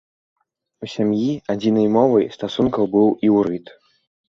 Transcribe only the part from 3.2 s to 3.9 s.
іўрыт.